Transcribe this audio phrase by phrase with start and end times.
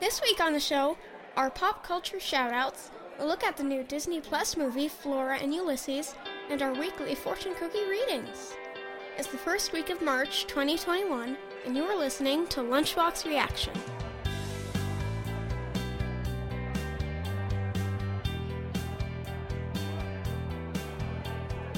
[0.00, 0.96] This week on the show,
[1.36, 6.14] our pop culture shoutouts, a look at the new Disney Plus movie Flora and Ulysses,
[6.50, 8.54] and our weekly fortune cookie readings.
[9.16, 11.36] It's the first week of March 2021,
[11.66, 13.72] and you are listening to Lunchbox Reaction.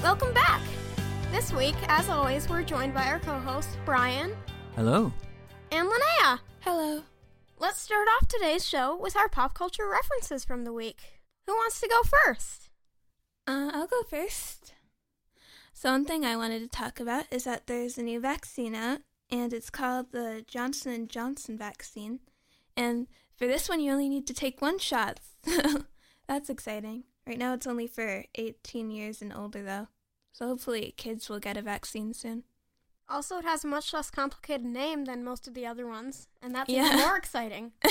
[0.03, 0.61] Welcome back!
[1.31, 4.35] This week, as always, we're joined by our co hosts, Brian
[4.75, 5.11] Hello.
[5.71, 6.39] and Linnea.
[6.59, 7.01] Hello.
[7.61, 11.19] Let's start off today's show with our pop culture references from the week.
[11.45, 12.71] Who wants to go first?
[13.45, 14.73] Uh, I'll go first.
[15.71, 19.01] So one thing I wanted to talk about is that there's a new vaccine out,
[19.29, 22.21] and it's called the Johnson Johnson vaccine.
[22.75, 23.05] And
[23.37, 25.19] for this one, you only need to take one shot.
[26.27, 27.03] That's exciting.
[27.27, 29.87] Right now, it's only for 18 years and older, though.
[30.33, 32.41] So hopefully, kids will get a vaccine soon.
[33.09, 36.55] Also, it has a much less complicated name than most of the other ones, and
[36.55, 36.85] that's Yeah.
[36.85, 37.71] even more exciting.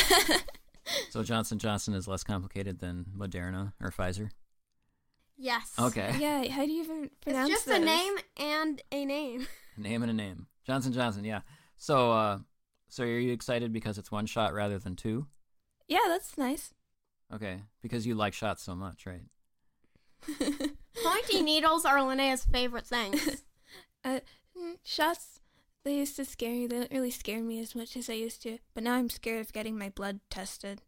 [1.11, 4.31] So Johnson Johnson is less complicated than Moderna or Pfizer.
[5.37, 5.73] Yes.
[5.79, 6.17] Okay.
[6.19, 9.47] yeah, how do you even pronounce It's just a name and a name.
[9.77, 10.47] A name and a name.
[10.67, 11.23] Johnson Johnson.
[11.23, 11.43] Yeah.
[11.77, 12.39] So, uh,
[12.89, 15.27] so are you excited because it's one shot rather than two?
[15.87, 16.73] Yeah, that's nice.
[17.33, 19.23] Okay, because you like shots so much, right?
[21.05, 23.43] Pointy needles are Linnea's favorite things.
[24.03, 24.19] Uh,
[24.85, 25.41] shots,
[25.85, 26.67] they used to scare me.
[26.67, 28.59] They don't really scare me as much as I used to.
[28.75, 30.83] But now I'm scared of getting my blood tested.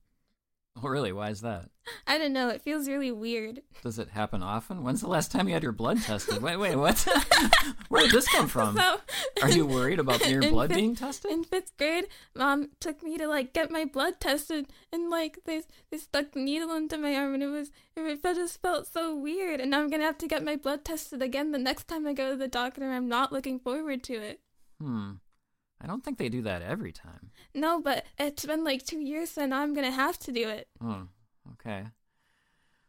[0.84, 1.12] Oh, really?
[1.12, 1.68] Why is that?
[2.06, 2.48] I don't know.
[2.48, 3.60] It feels really weird.
[3.82, 4.82] Does it happen often?
[4.82, 6.42] When's the last time you had your blood tested?
[6.42, 7.06] Wait, wait, what?
[7.88, 8.76] Where did this come from?
[8.76, 8.98] So,
[9.42, 11.30] Are you worried about your blood fifth- being tested?
[11.30, 15.62] In fifth grade, mom took me to like get my blood tested, and like they
[15.90, 19.60] they stuck the needle into my arm, and it was it just felt so weird.
[19.60, 22.12] And now I'm gonna have to get my blood tested again the next time I
[22.14, 22.90] go to the doctor.
[22.90, 24.40] I'm not looking forward to it.
[24.80, 25.12] Hmm.
[25.82, 27.30] I don't think they do that every time.
[27.54, 30.68] No, but it's been like two years, so now I'm gonna have to do it.
[30.80, 31.08] Oh,
[31.54, 31.84] okay.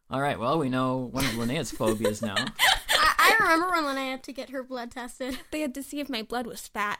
[0.09, 0.37] All right.
[0.39, 2.35] Well, we know one of Linnea's phobias now.
[2.89, 5.39] I, I remember when Linnea had to get her blood tested.
[5.51, 6.99] They had to see if my blood was fat.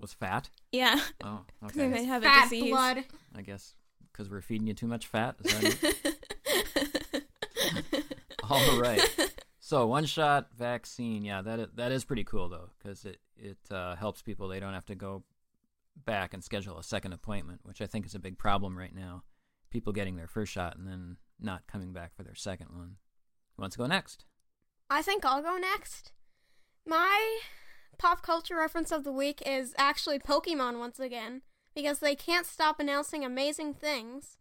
[0.00, 0.48] Was fat.
[0.72, 1.92] Yeah, Oh, because I okay.
[1.92, 2.70] might have a Fat disease.
[2.70, 3.04] blood.
[3.36, 3.74] I guess
[4.10, 5.36] because we're feeding you too much fat.
[5.44, 5.94] Is that
[7.14, 7.24] it?
[8.50, 9.00] All right.
[9.60, 13.58] So one shot vaccine, yeah, that is, that is pretty cool though, because it it
[13.70, 14.48] uh, helps people.
[14.48, 15.24] They don't have to go
[16.06, 19.24] back and schedule a second appointment, which I think is a big problem right now.
[19.70, 22.96] People getting their first shot and then not coming back for their second one.
[23.56, 24.24] Who wants to go next?
[24.88, 26.12] I think I'll go next.
[26.86, 27.40] My
[27.98, 31.42] pop culture reference of the week is actually Pokemon once again,
[31.74, 34.38] because they can't stop announcing amazing things.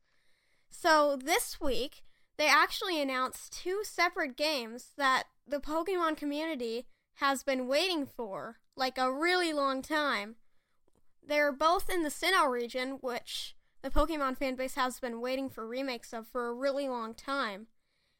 [0.70, 2.04] So this week,
[2.38, 8.98] they actually announced two separate games that the Pokemon community has been waiting for, like
[8.98, 10.36] a really long time.
[11.26, 16.14] They're both in the Sinnoh region, which the Pokemon fanbase has been waiting for remakes
[16.14, 17.68] of for a really long time.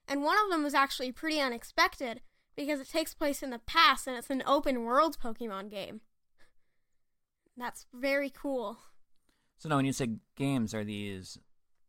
[0.08, 2.22] And one of them was actually pretty unexpected
[2.56, 6.02] because it takes place in the past and it's an open world Pokemon game.
[7.58, 8.80] That's very cool.
[9.58, 11.38] So now, when you say games, are these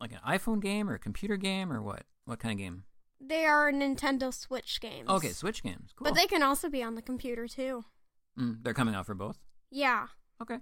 [0.01, 2.05] like an iPhone game or a computer game or what?
[2.25, 2.85] What kind of game?
[3.21, 5.09] They are Nintendo Switch games.
[5.09, 5.93] Okay, Switch games.
[5.97, 6.05] Cool.
[6.05, 7.85] But they can also be on the computer too.
[8.39, 9.39] Mm, they're coming out for both.
[9.71, 10.07] Yeah.
[10.41, 10.59] Okay.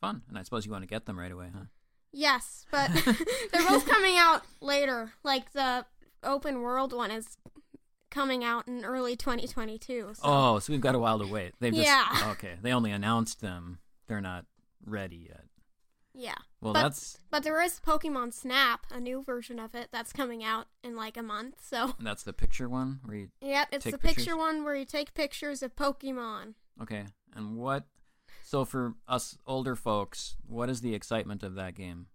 [0.00, 0.22] Fun.
[0.28, 1.64] And I suppose you want to get them right away, huh?
[2.12, 2.90] Yes, but
[3.52, 5.12] they're both coming out later.
[5.22, 5.86] Like the
[6.22, 7.36] open world one is
[8.10, 10.12] coming out in early 2022.
[10.14, 10.20] So.
[10.22, 11.52] Oh, so we've got a while to wait.
[11.60, 12.06] They've just Yeah.
[12.32, 12.56] okay.
[12.62, 13.78] They only announced them.
[14.06, 14.46] They're not
[14.84, 15.44] ready yet.
[16.14, 16.36] Yeah.
[16.62, 20.42] Well, but, that's But there is Pokemon Snap, a new version of it that's coming
[20.42, 21.56] out in like a month.
[21.62, 25.12] So, that's the picture one where you yep, it's the picture one where you take
[25.12, 26.54] pictures of Pokemon.
[26.82, 27.06] Okay.
[27.34, 27.84] And what?
[28.42, 32.06] So for us older folks, what is the excitement of that game?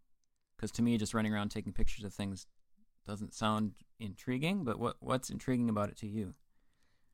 [0.55, 2.45] Because to me, just running around taking pictures of things
[3.05, 4.63] doesn't sound intriguing.
[4.63, 6.35] But what what's intriguing about it to you?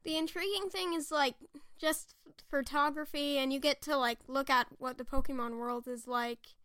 [0.03, 1.35] The intriguing thing is like
[1.77, 2.15] just
[2.49, 6.55] photography, and you get to like look at what the Pokemon world is like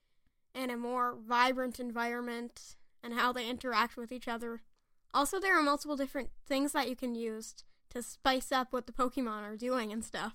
[0.55, 4.62] in a more vibrant environment and how they interact with each other.
[5.14, 7.55] Also, there are multiple different things that you can use
[7.90, 10.34] to spice up what the Pokemon are doing and stuff.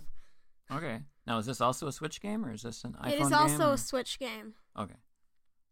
[0.72, 1.00] Okay.
[1.26, 3.72] Now, is this also a Switch game or is this an iPhone it is also
[3.72, 4.54] a Switch game.
[4.78, 4.96] Okay.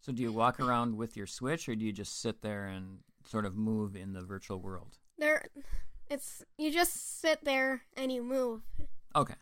[0.02, 3.00] So do you walk around with your Switch or do you just sit there and
[3.26, 4.98] sort of move in the virtual world?
[5.18, 5.46] There,
[6.10, 8.62] it's you just sit there and you move.
[9.16, 9.34] Okay.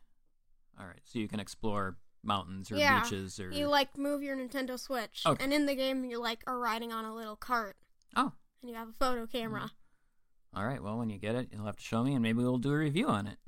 [0.79, 1.01] All right.
[1.03, 5.23] So you can explore mountains or yeah, beaches or you like move your Nintendo Switch,
[5.25, 5.43] Okay.
[5.43, 7.75] and in the game you like are riding on a little cart,
[8.15, 8.31] Oh.
[8.61, 9.61] and you have a photo camera.
[9.63, 10.59] Mm-hmm.
[10.59, 10.81] All right.
[10.81, 12.77] Well, when you get it, you'll have to show me and maybe we'll do a
[12.77, 13.39] review on it.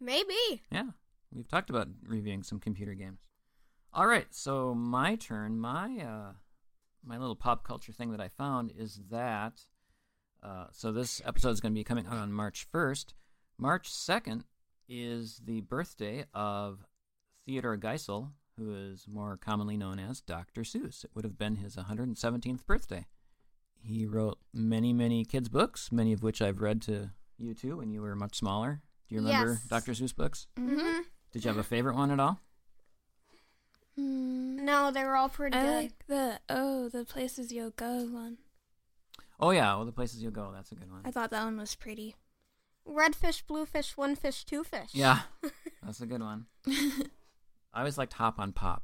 [0.00, 0.62] Maybe.
[0.72, 0.84] Yeah.
[1.34, 3.20] We've talked about reviewing some computer games.
[3.92, 4.26] All right.
[4.30, 5.58] So my turn.
[5.58, 6.32] My uh
[7.04, 9.60] my little pop culture thing that I found is that
[10.42, 13.12] uh so this episode is going to be coming out on March 1st.
[13.58, 14.42] March 2nd
[14.88, 16.86] is the birthday of
[17.44, 20.62] Theodore Geisel, who is more commonly known as Dr.
[20.62, 21.04] Seuss.
[21.04, 23.06] It would have been his 117th birthday.
[23.80, 27.90] He wrote many, many kids' books, many of which I've read to you too when
[27.90, 28.80] you were much smaller.
[29.08, 29.68] Do you remember Yes.
[29.68, 29.92] Dr.
[29.92, 30.46] Seuss books?
[30.58, 31.00] Mm-hmm.
[31.32, 32.40] Did you have a favorite one at all?
[33.98, 35.76] Mm, No, they were all pretty I good.
[35.82, 38.38] like the oh the places you'll go one.
[39.40, 40.50] Oh yeah, well the places you'll go.
[40.54, 41.02] That's a good one.
[41.04, 42.14] I thought that one was pretty.
[42.84, 44.90] Red fish, blue fish, one fish, two fish.
[44.92, 45.20] Yeah,
[45.82, 46.46] that's a good one.
[46.66, 48.82] I always liked Hop on Pop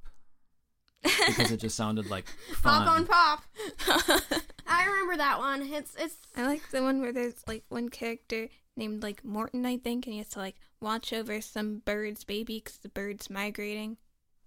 [1.03, 2.27] because it just sounded like
[2.57, 2.85] fun.
[2.85, 3.43] Pop on pop.
[4.67, 5.63] I remember that one.
[5.63, 9.77] It's it's I like the one where there's like one character named like Morton, I
[9.77, 13.97] think, and he has to like watch over some bird's baby because the bird's migrating.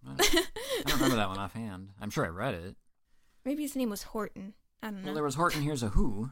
[0.06, 1.90] I don't, I don't remember that one offhand.
[2.02, 2.76] I'm sure I read it.
[3.46, 4.54] Maybe his name was Horton.
[4.84, 5.06] I don't know.
[5.08, 6.32] Well, there was Horton Hears a Who.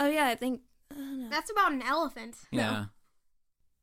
[0.00, 0.62] oh yeah, I think.
[0.90, 1.28] I don't know.
[1.30, 2.36] that's about an elephant.
[2.50, 2.86] Yeah.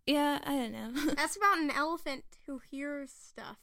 [0.05, 1.13] yeah, I don't know.
[1.17, 3.57] That's about an elephant who hears stuff.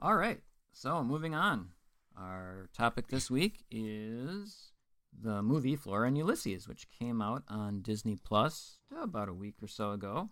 [0.00, 0.40] All right.
[0.72, 1.68] So moving on.
[2.16, 4.72] Our topic this week is
[5.12, 9.68] the movie Flora and Ulysses, which came out on Disney Plus about a week or
[9.68, 10.30] so ago.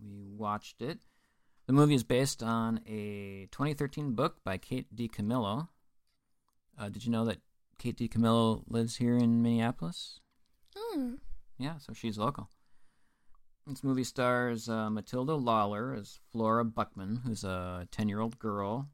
[0.00, 1.00] We watched it.
[1.66, 5.68] The movie is based on a 2013 book by Kate DiCamillo.
[6.78, 7.40] Uh, did you know that
[7.78, 10.20] Kate DiCamillo lives here in Minneapolis?
[10.76, 11.14] Hmm.
[11.58, 12.50] Yeah, so she's local.
[13.66, 18.88] This movie stars uh, Matilda Lawler as Flora Buckman, who's a 10 year old girl.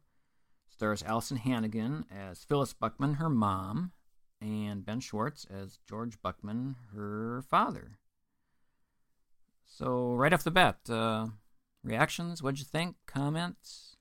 [0.71, 3.92] Stars Alyson Hannigan as Phyllis Buckman, her mom,
[4.42, 7.92] and Ben Schwartz as George Buckman, her father.
[9.64, 11.28] So, right off the bat, uh,
[11.82, 12.42] reactions?
[12.42, 12.96] What'd you think?
[13.06, 13.96] Comments?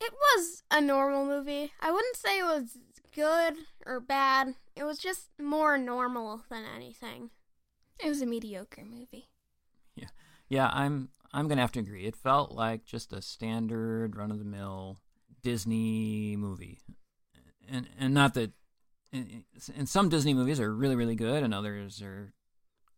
[0.00, 1.72] It was a normal movie.
[1.80, 2.78] I wouldn't say it was
[3.14, 3.54] good
[3.86, 4.54] or bad.
[4.74, 7.30] It was just more normal than anything.
[8.00, 9.28] It was a mediocre movie.
[10.48, 12.06] Yeah, I'm I'm gonna have to agree.
[12.06, 14.98] It felt like just a standard run of the mill
[15.42, 16.78] Disney movie,
[17.68, 18.52] and and not that.
[19.12, 19.44] And
[19.76, 22.32] and some Disney movies are really really good, and others are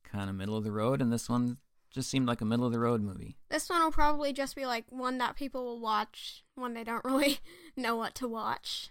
[0.05, 1.01] kind of middle of the road.
[1.01, 1.59] And this one
[1.91, 3.37] just seemed like a middle of the road movie.
[3.49, 7.05] This one will probably just be like one that people will watch when they don't
[7.05, 7.39] really
[7.77, 8.91] know what to watch.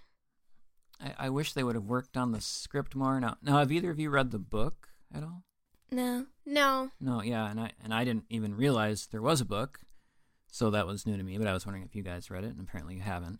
[1.01, 3.19] I, I wish they would have worked on the script more.
[3.19, 5.43] Now, now, have either of you read the book at all?
[5.91, 6.25] No.
[6.45, 6.91] No.
[6.99, 9.79] No, yeah, and I and I didn't even realize there was a book,
[10.51, 11.38] so that was new to me.
[11.38, 13.39] But I was wondering if you guys read it, and apparently you haven't.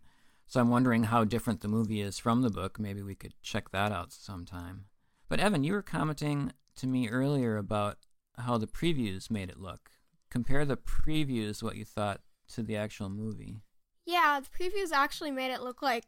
[0.50, 2.79] So I'm wondering how different the movie is from the book.
[2.79, 4.86] Maybe we could check that out sometime.
[5.29, 7.98] But Evan, you were commenting to me earlier about
[8.36, 9.91] how the previews made it look.
[10.32, 12.22] Compare the previews, what you thought,
[12.56, 13.62] to the actual movie.
[14.08, 16.06] Yeah, the previews actually made it look like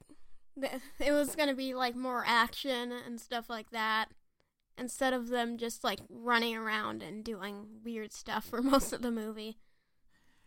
[1.00, 4.07] it was gonna be like more action and stuff like that,
[4.75, 9.12] instead of them just like running around and doing weird stuff for most of the
[9.12, 9.60] movie.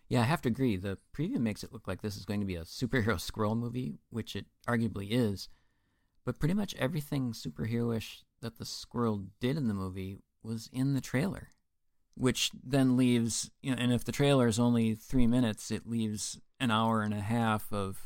[0.09, 0.77] Yeah, I have to agree.
[0.77, 3.99] The preview makes it look like this is going to be a superhero squirrel movie,
[4.11, 5.49] which it arguably is.
[6.25, 11.01] But pretty much everything superheroish that the squirrel did in the movie was in the
[11.01, 11.49] trailer,
[12.15, 16.41] which then leaves, you know, and if the trailer is only three minutes, it leaves
[16.61, 17.99] an hour and a half of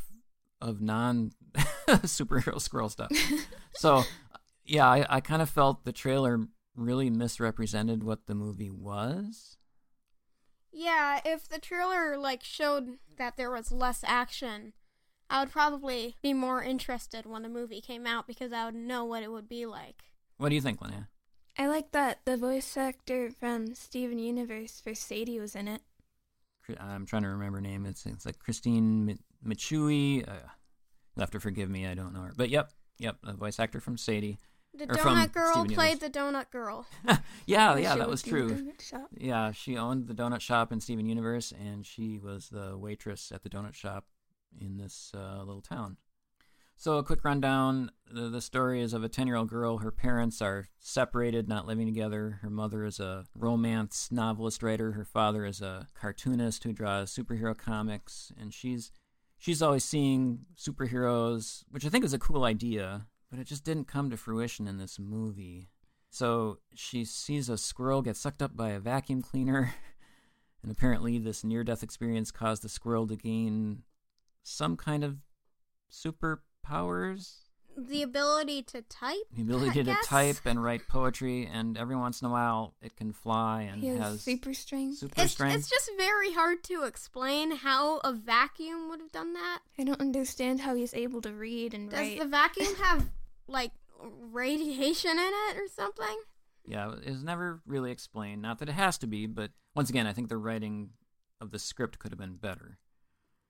[0.61, 1.33] of non
[1.89, 3.11] superhero squirrel stuff.
[3.75, 4.03] so,
[4.65, 6.41] yeah, I, I kind of felt the trailer
[6.75, 9.57] really misrepresented what the movie was.
[10.79, 14.75] Yeah, if the trailer like showed that there was less action,
[15.29, 19.05] I would probably be more interested when the movie came out because I would know
[19.05, 20.05] what it would be like.
[20.37, 21.09] What do you think, Linnea?
[21.59, 25.83] I like that the voice actor from Steven Universe for Sadie was in it.
[26.79, 27.85] I'm trying to remember her name.
[27.85, 30.29] It's it's like Christine Micucci.
[30.29, 30.35] Uh,
[31.17, 31.89] you'll have to forgive me.
[31.89, 32.71] I don't know her, but yep,
[33.01, 34.39] yep, the voice actor from Sadie.
[34.79, 36.11] The donut girl Steven played Universe.
[36.13, 36.87] the donut girl.
[37.47, 38.73] yeah, yeah, that was true.
[39.17, 43.43] Yeah, she owned the donut shop in Steven Universe, and she was the waitress at
[43.43, 44.07] the donut shop
[44.61, 45.97] in this uh, little town.
[46.77, 49.79] So, a quick rundown the, the story is of a 10 year old girl.
[49.79, 52.39] Her parents are separated, not living together.
[52.41, 54.93] Her mother is a romance novelist writer.
[54.93, 58.31] Her father is a cartoonist who draws superhero comics.
[58.41, 58.93] And she's
[59.37, 63.89] she's always seeing superheroes, which I think is a cool idea, but it just didn't
[63.89, 65.69] come to fruition in this movie.
[66.11, 69.75] So she sees a squirrel get sucked up by a vacuum cleaner,
[70.63, 73.83] and apparently this near death experience caused the squirrel to gain
[74.43, 75.19] some kind of
[75.93, 77.35] superpowers.
[77.77, 79.15] The ability to type.
[79.33, 80.07] The ability I to guess?
[80.07, 83.89] type and write poetry, and every once in a while it can fly and He
[83.91, 84.99] has, has super strength.
[84.99, 85.55] super It's, strength.
[85.59, 89.61] it's just very hard to explain how a vacuum would have done that.
[89.79, 92.19] I don't understand how he's able to read and Does write.
[92.19, 93.09] the vacuum have
[93.49, 93.73] like
[94.33, 96.21] radiation in it or something?
[96.65, 98.43] Yeah, it was never really explained.
[98.43, 100.91] Not that it has to be, but once again, I think the writing
[101.41, 102.79] of the script could have been better.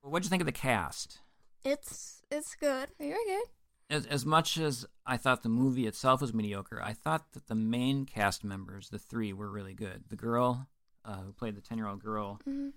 [0.02, 1.18] What'd you think of the cast?
[1.64, 2.90] It's it's good.
[2.98, 3.44] Very good.
[3.90, 7.54] As, as much as I thought the movie itself was mediocre, I thought that the
[7.54, 10.04] main cast members, the three, were really good.
[10.08, 10.68] The girl
[11.04, 12.68] uh, who played the 10 year old girl, hmm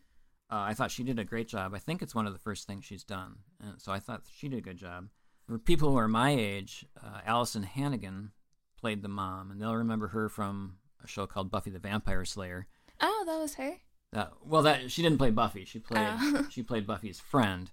[0.52, 1.74] uh, I thought she did a great job.
[1.74, 3.38] I think it's one of the first things she's done.
[3.62, 5.08] And so I thought she did a good job.
[5.52, 8.32] For people who are my age, uh, Alyson Hannigan
[8.80, 12.68] played the mom, and they'll remember her from a show called Buffy the Vampire Slayer.
[13.02, 13.74] Oh, that was her.
[14.14, 15.66] Uh, well, that she didn't play Buffy.
[15.66, 16.48] She played Oh.
[16.50, 17.70] she played Buffy's friend.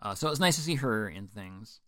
[0.00, 1.80] Uh, so it was nice to see her in things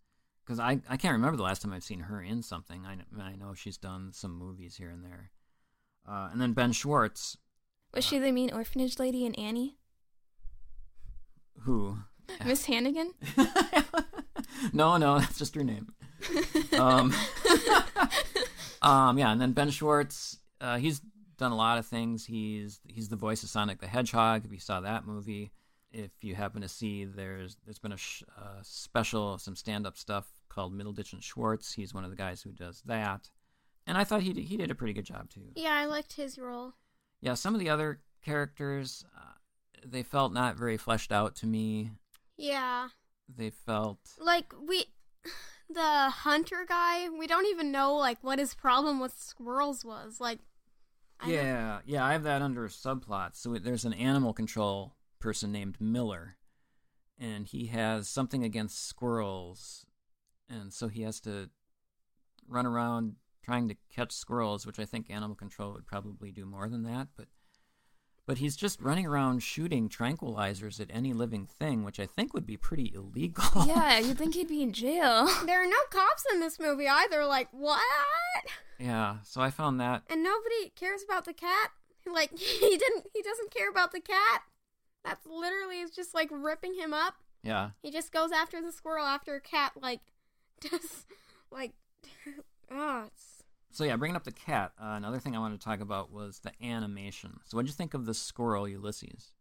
[0.43, 2.85] because I, I can't remember the last time I've seen her in something.
[2.85, 5.31] I, I know she's done some movies here and there.
[6.05, 7.37] Uh, and then Ben Schwartz,
[7.93, 9.77] Was she the mean orphanage lady in Annie?
[11.59, 11.99] who
[12.45, 13.13] Miss Hannigan?
[14.73, 15.93] no, no, that's just your name.
[16.77, 17.13] Um,
[18.81, 21.01] um, yeah, and then Ben Schwartz, uh, he's
[21.37, 22.25] done a lot of things.
[22.25, 24.45] He's he's the voice of Sonic the Hedgehog.
[24.45, 25.51] If you saw that movie,
[25.91, 29.97] if you happen to see, there's there's been a sh- uh, special, some stand up
[29.97, 31.73] stuff called Middleditch and Schwartz.
[31.73, 33.29] He's one of the guys who does that,
[33.87, 35.51] and I thought he did, he did a pretty good job too.
[35.55, 36.73] Yeah, I liked his role.
[37.21, 39.33] Yeah, some of the other characters, uh,
[39.85, 41.91] they felt not very fleshed out to me.
[42.37, 42.89] Yeah.
[43.37, 44.85] They felt Like we
[45.69, 50.19] the hunter guy, we don't even know like what his problem with squirrels was.
[50.19, 50.39] Like
[51.19, 53.35] I don't- Yeah, yeah, I have that under a subplot.
[53.35, 56.37] So there's an animal control person named Miller,
[57.17, 59.85] and he has something against squirrels,
[60.49, 61.49] and so he has to
[62.47, 66.69] run around trying to catch squirrels, which I think animal control would probably do more
[66.69, 67.09] than that.
[67.17, 67.27] But
[68.29, 72.45] but he's just running around shooting tranquilizers at any living thing, which I think would
[72.45, 73.43] be pretty illegal.
[73.65, 75.27] yeah, you'd think he'd be in jail.
[75.47, 77.25] There are no cops in this movie either.
[77.25, 77.81] Like what?
[78.77, 79.15] yeah.
[79.23, 81.71] So I found that And nobody cares about the cat.
[82.05, 83.07] Like he didn't.
[83.15, 84.43] He doesn't care about the cat.
[85.03, 87.15] That's literally is just like ripping him up.
[87.41, 87.71] yeah.
[87.81, 90.01] He just goes after the squirrel after a cat like
[90.61, 91.05] does
[91.51, 91.71] like
[92.71, 93.38] oh it's
[93.71, 94.71] So yeah, bringing up the cat.
[94.81, 97.39] Uh, another thing I wanted to talk about was the animation.
[97.45, 99.31] So what did you think of the squirrel Ulysses?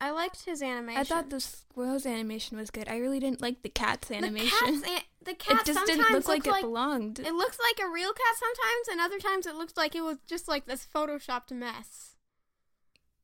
[0.00, 1.00] I liked his animation.
[1.00, 2.88] I thought the squirrel's animation was good.
[2.88, 4.50] I really didn't like the cat's animation.
[4.60, 4.82] the animation.
[4.82, 7.18] cat's an- the cat it just sometimes didn't look looks like it belonged.
[7.20, 10.18] it looks like a real cat sometimes, and other times it looks like it was
[10.26, 12.16] just like this photoshopped mess.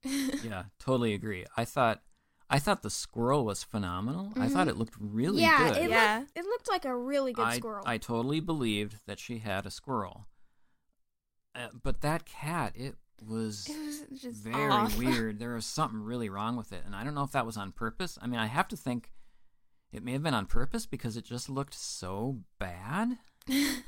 [0.05, 1.45] yeah, totally agree.
[1.57, 2.03] I thought
[2.51, 4.33] I thought the squirrel was phenomenal.
[4.37, 4.71] I thought Mhm.
[4.71, 5.77] it looked really yeah, good.
[5.83, 6.19] it Yeah.
[6.21, 7.85] looked it looked like a really good I, squirrel.
[7.87, 10.27] I totally believed that she had a squirrel.
[11.55, 13.77] Uh, but that cat, it was it
[14.13, 14.97] was just very off.
[14.99, 15.39] weird.
[15.39, 17.73] There was something really wrong with it, and I don't know if that was on
[17.73, 18.19] purpose.
[18.23, 19.13] I mean, I have to think
[19.93, 23.19] it may have been on purpose because it just looked so bad.
[23.47, 23.83] it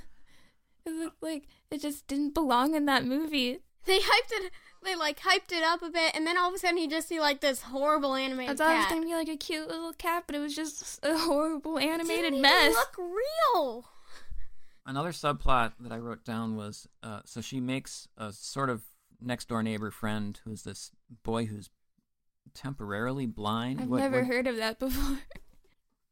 [0.87, 3.61] looked like it just didn't belong in that movie.
[3.87, 4.53] They hyped it.
[4.83, 7.09] They like hyped it up a bit, and then all of a sudden you just
[7.09, 9.93] see like this horrible I animated thought it was gonna be like a cute little
[9.93, 12.75] cat, but it was just a horrible animated Didn't even mess.
[12.75, 13.85] Look real.
[14.87, 18.83] Another subplot that I wrote down was uh, so she makes a sort of
[19.21, 20.91] next door neighbor friend who's this
[21.23, 21.69] boy who's
[22.55, 23.83] temporarily blind.
[23.83, 25.19] I've What- never what- heard of that before.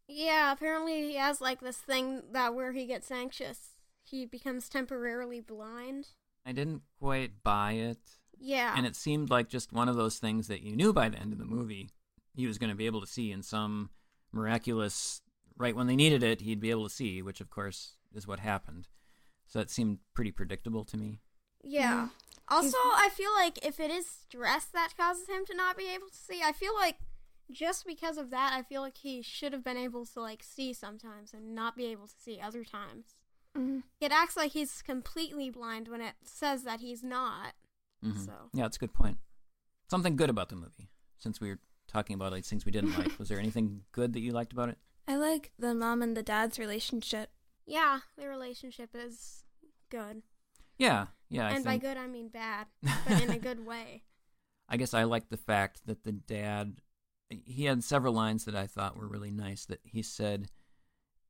[0.06, 3.70] Yeah, apparently he has like this thing that where he gets anxious,
[4.04, 6.08] he becomes temporarily blind.
[6.46, 7.98] I didn't quite buy it.
[8.38, 8.74] Yeah.
[8.76, 11.32] And it seemed like just one of those things that you knew by the end
[11.32, 11.90] of the movie
[12.34, 13.90] he was going to be able to see in some
[14.32, 15.20] miraculous,
[15.56, 18.38] right when they needed it, he'd be able to see, which of course is what
[18.38, 18.86] happened.
[19.46, 21.18] So it seemed pretty predictable to me.
[21.62, 22.06] Yeah.
[22.06, 22.10] Mm.
[22.50, 26.08] Also, I feel like if it is stress that causes him to not be able
[26.08, 26.96] to see, I feel like
[27.50, 30.72] just because of that, I feel like he should have been able to like see
[30.72, 33.16] sometimes and not be able to see other times.
[33.58, 33.82] Mhm.
[34.00, 37.54] It acts like he's completely blind when it says that he's not.
[38.04, 38.24] Mhm.
[38.24, 38.50] So.
[38.52, 39.18] Yeah, that's a good point.
[39.90, 43.18] Something good about the movie, since we were talking about like things we didn't like.
[43.18, 44.78] Was there anything good that you liked about it?
[45.06, 47.30] I like the mom and the dad's relationship.
[47.66, 49.44] Yeah, their relationship is
[49.88, 50.22] good.
[50.78, 51.48] Yeah, yeah.
[51.48, 54.04] I and by good, I mean bad, but in a good way.
[54.68, 56.80] I guess I like the fact that the dad,
[57.30, 59.64] he had several lines that I thought were really nice.
[59.64, 60.50] That he said,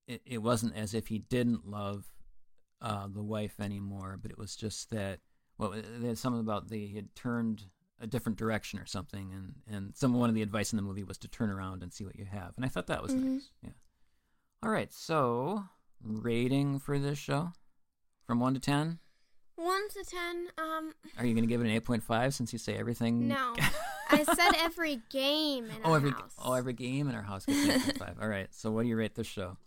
[0.09, 2.07] it, it wasn't as if he didn't love
[2.83, 5.21] uh, the wife anymore, but it was just that,
[5.59, 7.65] well, there's something about they had turned
[8.01, 11.03] a different direction or something, and and some one of the advice in the movie
[11.05, 13.23] was to turn around and see what you have, and I thought that was Mhm.
[13.35, 13.51] nice.
[13.63, 13.71] Yeah.
[14.63, 15.65] All right, so
[16.01, 17.53] rating for this show
[18.27, 18.99] from one to ten.
[19.57, 22.53] One to ten, um, Are you going to give it an eight point five since
[22.53, 23.27] you say everything?
[23.27, 23.55] no.
[24.11, 26.35] I said every game in oh, our every house.
[26.39, 27.59] oh every game in our house gets
[27.99, 28.23] 8.5.
[28.23, 28.49] All right.
[28.55, 29.59] So what do you rate this show?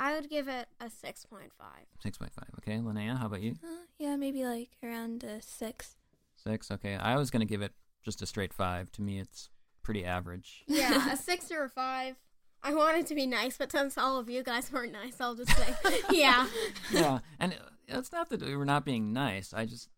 [0.00, 1.86] I would give it a six point five.
[2.02, 2.48] Six point five.
[2.58, 3.56] Okay, Linnea, how about you?
[3.62, 5.96] Uh, yeah, maybe like around a six.
[6.36, 6.70] Six.
[6.70, 7.72] Okay, I was gonna give it
[8.04, 8.90] just a straight five.
[8.92, 9.50] To me, it's
[9.82, 10.64] pretty average.
[10.66, 12.16] Yeah, a six or a five.
[12.62, 15.56] I wanted to be nice, but since all of you guys weren't nice, I'll just
[15.56, 15.74] say,
[16.10, 16.46] yeah.
[16.90, 19.54] yeah, and it's not that we were not being nice.
[19.54, 19.88] I just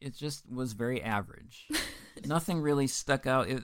[0.00, 1.66] it just was very average.
[2.26, 3.48] Nothing really stuck out.
[3.48, 3.62] It,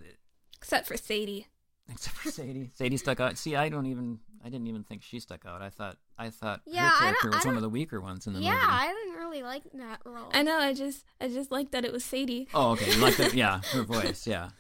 [0.57, 1.47] Except for Sadie.
[1.91, 2.71] except for Sadie.
[2.75, 3.39] Sadie stuck out.
[3.39, 4.19] See, I don't even.
[4.43, 5.61] I didn't even think she stuck out.
[5.63, 5.97] I thought.
[6.19, 8.63] I thought Yeah, her character was one of the weaker ones in the yeah, movie.
[8.63, 10.31] Yeah, I didn't really like that role.
[10.33, 10.59] I know.
[10.59, 12.49] I just, I just liked that it was Sadie.
[12.55, 12.91] Oh, okay.
[12.93, 13.35] You like that?
[13.35, 14.27] Yeah, her voice.
[14.27, 14.51] Yeah,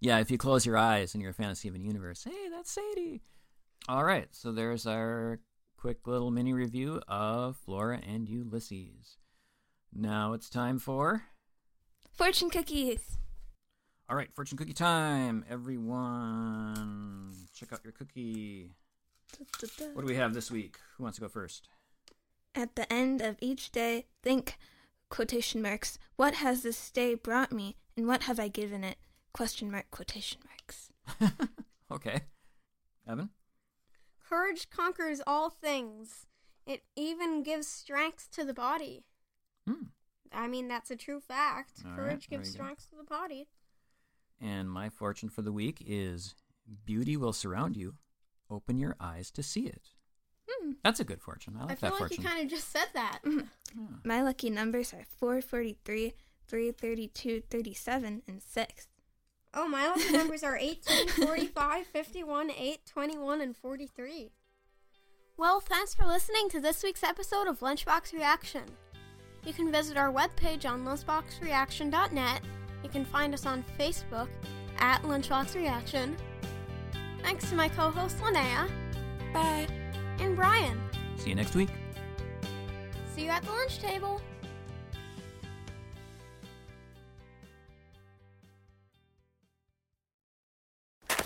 [0.00, 0.18] yeah.
[0.18, 3.22] If you close your eyes in your fantasy of a universe, hey, that's Sadie.
[3.88, 4.28] All right.
[4.32, 5.40] So there's our
[5.76, 9.18] quick little mini review of Flora and Ulysses.
[9.92, 11.22] Now it's time for.
[12.12, 13.18] Fortune cookies.
[14.08, 17.34] All right, fortune cookie time, everyone.
[17.54, 18.70] Check out your cookie.
[19.94, 20.76] What do we have this week?
[20.96, 21.68] Who wants to go first?
[22.54, 24.58] At the end of each day, think
[25.10, 25.98] quotation marks.
[26.14, 28.96] What has this day brought me, and what have I given it?
[29.32, 30.90] Question mark quotation marks.
[31.92, 32.20] okay,
[33.08, 33.30] Evan.
[34.28, 36.26] Courage conquers all things.
[36.64, 39.04] It even gives strength to the body.
[39.66, 39.86] Hmm.
[40.32, 41.82] I mean, that's a true fact.
[41.84, 42.54] All right, Courage very gives good.
[42.54, 43.48] strength to the body.
[44.40, 46.34] And my fortune for the week is
[46.84, 47.94] beauty will surround you.
[48.50, 49.90] Open your eyes to see it.
[50.48, 50.72] Hmm.
[50.84, 51.54] That's a good fortune.
[51.58, 52.22] I like I, like feel that like fortune.
[52.22, 53.20] you kind of just said that.
[53.74, 53.82] Yeah.
[54.04, 56.14] My lucky numbers are 443,
[56.48, 58.88] 332, 37, and 6.
[59.52, 64.30] Oh, my lucky numbers are 18, 45, 51, 8, 21, and 43.
[65.36, 68.62] Well, thanks for listening to this week's episode of Lunchbox Reaction.
[69.44, 72.40] You can visit our webpage on lunchboxreaction.net.
[72.82, 74.28] You can find us on Facebook
[74.78, 76.16] at Lunchbox Reaction.
[77.22, 78.68] Thanks to my co host Linnea
[79.32, 79.66] Bye.
[80.20, 80.80] and Brian.
[81.16, 81.70] See you next week.
[83.14, 84.20] See you at the lunch table.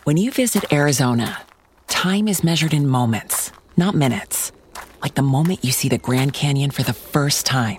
[0.04, 1.42] When you visit Arizona,
[1.86, 4.50] time is measured in moments, not minutes.
[5.02, 7.78] Like the moment you see the Grand Canyon for the first time.